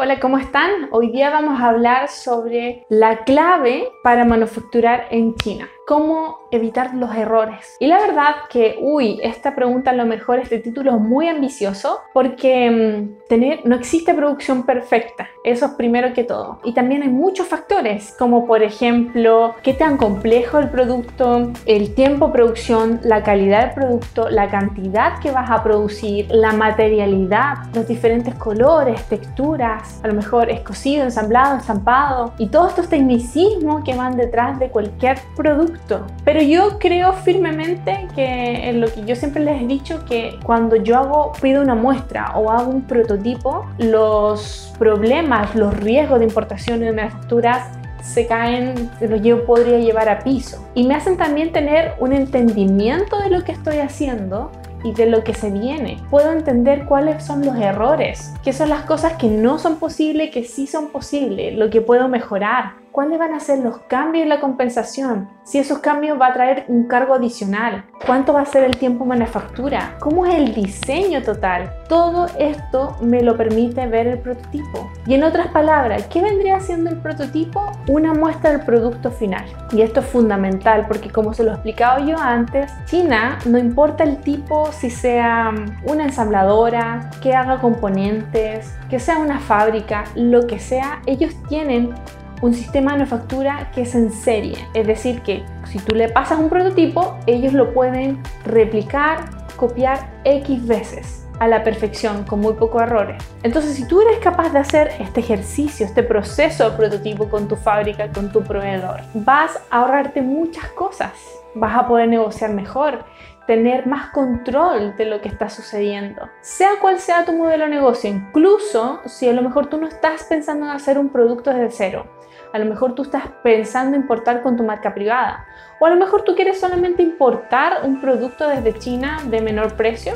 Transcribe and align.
Hola, 0.00 0.20
¿cómo 0.20 0.38
están? 0.38 0.70
Hoy 0.92 1.10
día 1.10 1.28
vamos 1.28 1.60
a 1.60 1.70
hablar 1.70 2.08
sobre 2.08 2.86
la 2.88 3.24
clave 3.24 3.90
para 4.04 4.24
manufacturar 4.24 5.08
en 5.10 5.34
China 5.34 5.68
cómo 5.88 6.40
evitar 6.50 6.94
los 6.94 7.14
errores. 7.14 7.76
Y 7.80 7.86
la 7.86 7.98
verdad 7.98 8.34
que, 8.50 8.76
uy, 8.78 9.18
esta 9.22 9.54
pregunta 9.54 9.90
a 9.90 9.94
lo 9.94 10.04
mejor, 10.04 10.38
este 10.38 10.58
título 10.58 10.94
es 10.94 11.00
muy 11.00 11.28
ambicioso 11.28 12.00
porque 12.12 12.70
mm, 12.70 13.26
tener, 13.26 13.60
no 13.64 13.74
existe 13.74 14.12
producción 14.12 14.64
perfecta, 14.64 15.28
eso 15.44 15.64
es 15.64 15.72
primero 15.72 16.12
que 16.12 16.24
todo. 16.24 16.60
Y 16.62 16.74
también 16.74 17.02
hay 17.02 17.08
muchos 17.08 17.46
factores, 17.46 18.14
como 18.18 18.46
por 18.46 18.62
ejemplo, 18.62 19.54
qué 19.62 19.72
tan 19.72 19.96
complejo 19.96 20.58
el 20.58 20.68
producto, 20.68 21.52
el 21.64 21.94
tiempo 21.94 22.26
de 22.26 22.32
producción, 22.34 23.00
la 23.02 23.22
calidad 23.22 23.66
del 23.66 23.74
producto, 23.74 24.28
la 24.28 24.50
cantidad 24.50 25.18
que 25.20 25.30
vas 25.30 25.50
a 25.50 25.62
producir, 25.62 26.26
la 26.30 26.52
materialidad, 26.52 27.64
los 27.74 27.88
diferentes 27.88 28.34
colores, 28.34 29.02
texturas, 29.08 30.00
a 30.04 30.08
lo 30.08 30.12
mejor 30.12 30.50
es 30.50 30.60
cocido, 30.60 31.04
ensamblado, 31.04 31.56
estampado 31.56 32.34
y 32.36 32.48
todos 32.48 32.70
estos 32.70 32.90
tecnicismos 32.90 33.82
que 33.84 33.94
van 33.94 34.18
detrás 34.18 34.58
de 34.58 34.68
cualquier 34.68 35.18
producto 35.34 35.77
pero 36.24 36.42
yo 36.42 36.78
creo 36.78 37.12
firmemente 37.12 38.08
que 38.14 38.68
en 38.68 38.80
lo 38.80 38.92
que 38.92 39.04
yo 39.04 39.16
siempre 39.16 39.42
les 39.42 39.62
he 39.62 39.66
dicho 39.66 40.04
que 40.04 40.38
cuando 40.44 40.76
yo 40.76 40.98
hago, 40.98 41.32
pido 41.40 41.62
una 41.62 41.74
muestra 41.74 42.32
o 42.36 42.50
hago 42.50 42.70
un 42.70 42.82
prototipo, 42.82 43.66
los 43.78 44.72
problemas, 44.78 45.54
los 45.54 45.74
riesgos 45.78 46.18
de 46.18 46.26
importación 46.26 46.82
y 46.82 46.86
de 46.86 46.92
manufacturas 46.92 47.68
se 48.02 48.26
caen, 48.26 48.90
yo 49.22 49.44
podría 49.44 49.78
llevar 49.78 50.08
a 50.08 50.20
piso. 50.20 50.66
Y 50.74 50.86
me 50.86 50.94
hacen 50.94 51.16
también 51.16 51.52
tener 51.52 51.94
un 51.98 52.12
entendimiento 52.12 53.18
de 53.20 53.30
lo 53.30 53.44
que 53.44 53.52
estoy 53.52 53.78
haciendo 53.78 54.50
y 54.84 54.92
de 54.92 55.06
lo 55.06 55.24
que 55.24 55.34
se 55.34 55.50
viene. 55.50 55.98
Puedo 56.10 56.32
entender 56.32 56.84
cuáles 56.86 57.22
son 57.24 57.44
los 57.44 57.56
errores, 57.56 58.32
qué 58.42 58.52
son 58.52 58.68
las 58.68 58.82
cosas 58.82 59.14
que 59.14 59.28
no 59.28 59.58
son 59.58 59.76
posibles, 59.76 60.30
que 60.30 60.44
sí 60.44 60.66
son 60.66 60.88
posibles, 60.88 61.54
lo 61.56 61.70
que 61.70 61.80
puedo 61.80 62.08
mejorar 62.08 62.74
cuáles 62.98 63.20
van 63.20 63.32
a 63.32 63.38
ser 63.38 63.60
los 63.60 63.78
cambios 63.82 64.24
en 64.24 64.28
la 64.28 64.40
compensación, 64.40 65.28
si 65.44 65.58
esos 65.58 65.78
cambios 65.78 66.20
va 66.20 66.26
a 66.26 66.32
traer 66.32 66.64
un 66.66 66.88
cargo 66.88 67.14
adicional, 67.14 67.84
cuánto 68.04 68.32
va 68.32 68.40
a 68.40 68.44
ser 68.44 68.64
el 68.64 68.76
tiempo 68.76 69.04
manufactura, 69.04 69.94
cómo 70.00 70.26
es 70.26 70.34
el 70.34 70.52
diseño 70.52 71.22
total. 71.22 71.72
Todo 71.88 72.26
esto 72.40 72.96
me 73.00 73.22
lo 73.22 73.36
permite 73.36 73.86
ver 73.86 74.08
el 74.08 74.18
prototipo. 74.18 74.90
Y 75.06 75.14
en 75.14 75.22
otras 75.22 75.46
palabras, 75.46 76.08
¿qué 76.08 76.20
vendría 76.20 76.58
siendo 76.58 76.90
el 76.90 76.96
prototipo? 76.96 77.70
Una 77.86 78.14
muestra 78.14 78.50
del 78.50 78.62
producto 78.62 79.12
final. 79.12 79.44
Y 79.70 79.82
esto 79.82 80.00
es 80.00 80.06
fundamental 80.06 80.86
porque 80.88 81.08
como 81.08 81.32
se 81.34 81.44
lo 81.44 81.50
he 81.50 81.54
explicado 81.54 82.04
yo 82.04 82.18
antes, 82.18 82.72
China 82.86 83.38
no 83.46 83.58
importa 83.58 84.02
el 84.02 84.16
tipo 84.16 84.72
si 84.72 84.90
sea 84.90 85.54
una 85.84 86.02
ensambladora, 86.02 87.10
que 87.22 87.36
haga 87.36 87.60
componentes, 87.60 88.76
que 88.90 88.98
sea 88.98 89.18
una 89.18 89.38
fábrica, 89.38 90.02
lo 90.16 90.48
que 90.48 90.58
sea, 90.58 91.00
ellos 91.06 91.32
tienen 91.48 91.94
un 92.40 92.54
sistema 92.54 92.92
de 92.92 92.98
manufactura 92.98 93.70
que 93.74 93.82
es 93.82 93.94
en 93.94 94.12
serie. 94.12 94.56
Es 94.74 94.86
decir, 94.86 95.22
que 95.22 95.44
si 95.66 95.78
tú 95.78 95.94
le 95.94 96.08
pasas 96.08 96.38
un 96.38 96.48
prototipo, 96.48 97.16
ellos 97.26 97.52
lo 97.52 97.72
pueden 97.72 98.22
replicar, 98.44 99.46
copiar 99.56 100.10
X 100.24 100.66
veces 100.66 101.24
a 101.40 101.46
la 101.46 101.62
perfección, 101.62 102.24
con 102.24 102.40
muy 102.40 102.54
pocos 102.54 102.82
errores. 102.82 103.22
Entonces, 103.42 103.76
si 103.76 103.86
tú 103.86 104.00
eres 104.02 104.18
capaz 104.18 104.50
de 104.50 104.58
hacer 104.58 104.90
este 104.98 105.20
ejercicio, 105.20 105.86
este 105.86 106.02
proceso 106.02 106.68
de 106.68 106.76
prototipo 106.76 107.28
con 107.28 107.46
tu 107.46 107.56
fábrica, 107.56 108.10
con 108.10 108.32
tu 108.32 108.42
proveedor, 108.42 109.00
vas 109.14 109.52
a 109.70 109.80
ahorrarte 109.80 110.20
muchas 110.20 110.66
cosas. 110.70 111.12
Vas 111.58 111.76
a 111.76 111.88
poder 111.88 112.08
negociar 112.08 112.52
mejor, 112.52 113.04
tener 113.46 113.86
más 113.86 114.10
control 114.10 114.96
de 114.96 115.06
lo 115.06 115.20
que 115.20 115.28
está 115.28 115.48
sucediendo. 115.48 116.28
Sea 116.40 116.72
cual 116.80 116.98
sea 116.98 117.24
tu 117.24 117.32
modelo 117.32 117.64
de 117.64 117.70
negocio, 117.70 118.10
incluso 118.10 119.00
si 119.06 119.28
a 119.28 119.32
lo 119.32 119.42
mejor 119.42 119.66
tú 119.66 119.78
no 119.78 119.88
estás 119.88 120.24
pensando 120.24 120.66
en 120.66 120.72
hacer 120.72 120.98
un 120.98 121.08
producto 121.08 121.50
desde 121.50 121.70
cero, 121.70 122.06
a 122.52 122.58
lo 122.58 122.64
mejor 122.64 122.94
tú 122.94 123.02
estás 123.02 123.24
pensando 123.42 123.96
importar 123.96 124.42
con 124.42 124.56
tu 124.56 124.64
marca 124.64 124.94
privada. 124.94 125.46
O 125.80 125.86
a 125.86 125.90
lo 125.90 125.96
mejor 125.96 126.22
tú 126.22 126.34
quieres 126.34 126.60
solamente 126.60 127.02
importar 127.02 127.84
un 127.84 128.00
producto 128.00 128.48
desde 128.48 128.78
China 128.78 129.18
de 129.26 129.40
menor 129.40 129.74
precio, 129.74 130.14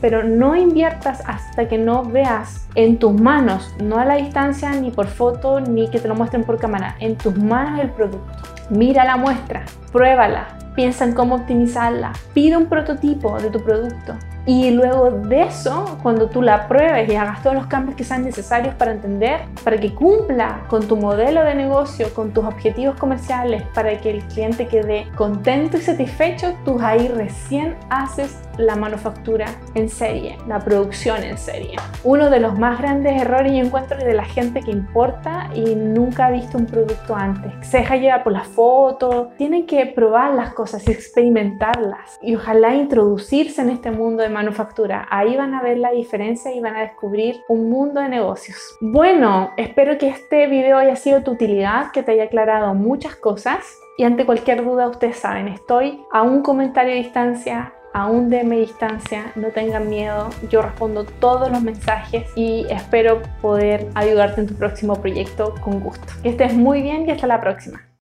pero 0.00 0.22
no 0.22 0.54
inviertas 0.54 1.22
hasta 1.26 1.66
que 1.68 1.78
no 1.78 2.04
veas 2.04 2.68
en 2.74 2.98
tus 2.98 3.18
manos, 3.18 3.74
no 3.82 3.98
a 3.98 4.04
la 4.04 4.16
distancia, 4.16 4.70
ni 4.72 4.90
por 4.90 5.06
foto, 5.06 5.60
ni 5.60 5.88
que 5.88 6.00
te 6.00 6.08
lo 6.08 6.14
muestren 6.14 6.44
por 6.44 6.58
cámara, 6.58 6.96
en 7.00 7.16
tus 7.16 7.36
manos 7.36 7.80
el 7.80 7.90
producto. 7.90 8.32
Mira 8.70 9.04
la 9.04 9.16
muestra, 9.16 9.64
pruébala, 9.92 10.58
piensa 10.74 11.04
en 11.04 11.12
cómo 11.12 11.36
optimizarla, 11.36 12.12
pide 12.32 12.56
un 12.56 12.66
prototipo 12.66 13.38
de 13.40 13.50
tu 13.50 13.62
producto 13.62 14.16
y 14.46 14.70
luego 14.70 15.10
de 15.10 15.42
eso, 15.42 15.98
cuando 16.02 16.28
tú 16.28 16.42
la 16.42 16.68
pruebes 16.68 17.08
y 17.08 17.16
hagas 17.16 17.42
todos 17.42 17.56
los 17.56 17.66
cambios 17.66 17.96
que 17.96 18.04
sean 18.04 18.24
necesarios 18.24 18.74
para 18.74 18.92
entender, 18.92 19.40
para 19.62 19.78
que 19.78 19.94
cumpla 19.94 20.64
con 20.68 20.86
tu 20.86 20.96
modelo 20.96 21.42
de 21.44 21.54
negocio, 21.54 22.12
con 22.12 22.32
tus 22.32 22.44
objetivos 22.44 22.96
comerciales, 22.96 23.62
para 23.74 23.98
que 24.00 24.10
el 24.10 24.22
cliente 24.24 24.66
quede 24.66 25.06
contento 25.16 25.78
y 25.78 25.80
satisfecho, 25.80 26.54
tú 26.64 26.78
ahí 26.80 27.08
recién 27.08 27.76
haces 27.88 28.38
la 28.58 28.76
manufactura 28.76 29.46
en 29.74 29.88
serie, 29.88 30.38
la 30.46 30.60
producción 30.60 31.22
en 31.22 31.38
serie. 31.38 31.76
Uno 32.04 32.30
de 32.30 32.40
los 32.40 32.58
más 32.58 32.78
grandes 32.78 33.20
errores 33.20 33.52
y 33.52 33.58
encuentros 33.58 34.04
de 34.04 34.14
la 34.14 34.24
gente 34.24 34.60
que 34.60 34.70
importa 34.70 35.50
y 35.54 35.74
nunca 35.74 36.26
ha 36.26 36.30
visto 36.30 36.58
un 36.58 36.66
producto 36.66 37.16
antes. 37.16 37.52
Se 37.66 37.78
deja 37.78 37.96
llevar 37.96 38.22
por 38.22 38.32
la 38.32 38.44
foto, 38.44 39.30
tienen 39.36 39.66
que 39.66 39.86
probar 39.86 40.34
las 40.34 40.52
cosas 40.54 40.86
y 40.86 40.92
experimentarlas 40.92 42.18
y 42.22 42.36
ojalá 42.36 42.74
introducirse 42.74 43.62
en 43.62 43.70
este 43.70 43.90
mundo 43.90 44.22
de 44.22 44.28
manufactura. 44.34 45.06
Ahí 45.10 45.36
van 45.36 45.54
a 45.54 45.62
ver 45.62 45.78
la 45.78 45.92
diferencia 45.92 46.52
y 46.52 46.60
van 46.60 46.76
a 46.76 46.82
descubrir 46.82 47.40
un 47.48 47.70
mundo 47.70 48.00
de 48.00 48.08
negocios. 48.10 48.76
Bueno, 48.80 49.52
espero 49.56 49.96
que 49.96 50.08
este 50.08 50.46
video 50.46 50.76
haya 50.76 50.96
sido 50.96 51.20
de 51.20 51.30
utilidad, 51.30 51.90
que 51.92 52.02
te 52.02 52.12
haya 52.12 52.24
aclarado 52.24 52.74
muchas 52.74 53.16
cosas. 53.16 53.78
Y 53.96 54.04
ante 54.04 54.26
cualquier 54.26 54.64
duda, 54.64 54.88
ustedes 54.88 55.16
saben, 55.16 55.48
estoy 55.48 56.04
a 56.12 56.22
un 56.22 56.42
comentario 56.42 56.92
de 56.92 56.98
distancia, 56.98 57.72
a 57.94 58.06
un 58.06 58.28
DM 58.28 58.50
distancia, 58.56 59.32
no 59.36 59.48
tengan 59.48 59.88
miedo, 59.88 60.28
yo 60.50 60.62
respondo 60.62 61.04
todos 61.04 61.50
los 61.50 61.62
mensajes 61.62 62.28
y 62.34 62.66
espero 62.68 63.22
poder 63.40 63.88
ayudarte 63.94 64.40
en 64.40 64.48
tu 64.48 64.54
próximo 64.54 64.96
proyecto 64.96 65.54
con 65.62 65.78
gusto. 65.78 66.12
Que 66.22 66.30
estés 66.30 66.54
muy 66.54 66.82
bien 66.82 67.08
y 67.08 67.12
hasta 67.12 67.28
la 67.28 67.40
próxima. 67.40 67.84